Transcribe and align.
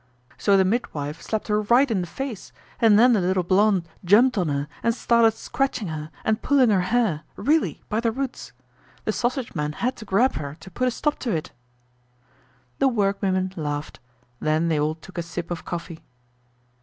So 0.39 0.57
the 0.57 0.65
midwife 0.65 1.21
slapped 1.21 1.47
her 1.47 1.61
right 1.61 1.91
in 1.91 2.01
the 2.01 2.07
face 2.07 2.51
and 2.79 2.97
then 2.97 3.13
the 3.13 3.21
little 3.21 3.43
blonde 3.43 3.87
jumped 4.03 4.35
on 4.35 4.47
her 4.47 4.67
and 4.81 4.95
started 4.95 5.35
scratching 5.35 5.89
her 5.89 6.09
and 6.25 6.41
pulling 6.41 6.71
her 6.71 6.81
hair, 6.81 7.21
really—by 7.35 7.99
the 7.99 8.11
roots. 8.11 8.51
The 9.05 9.11
sausage 9.13 9.53
man 9.53 9.73
had 9.73 9.95
to 9.97 10.05
grab 10.05 10.37
her 10.37 10.57
to 10.59 10.71
put 10.71 10.87
a 10.87 10.91
stop 10.91 11.19
to 11.19 11.31
it." 11.35 11.51
The 12.79 12.87
workwomen 12.87 13.53
laughed. 13.55 13.99
Then 14.39 14.69
they 14.69 14.79
all 14.79 14.95
took 14.95 15.19
a 15.19 15.21
sip 15.21 15.51
of 15.51 15.65
coffee. 15.65 15.99